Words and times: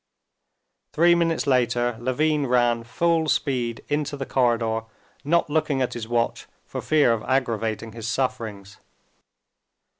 Three 0.93 1.13
minutes 1.13 1.45
later 1.45 1.95
Levin 1.99 2.47
ran 2.47 2.83
full 2.83 3.29
speed 3.29 3.85
into 3.87 4.17
the 4.17 4.25
corridor, 4.25 4.85
not 5.23 5.47
looking 5.47 5.79
at 5.79 5.93
his 5.93 6.07
watch 6.07 6.47
for 6.65 6.81
fear 6.81 7.13
of 7.13 7.21
aggravating 7.25 7.91
his 7.91 8.07
sufferings. 8.07 8.79